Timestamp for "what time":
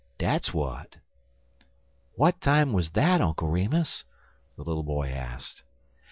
2.13-2.73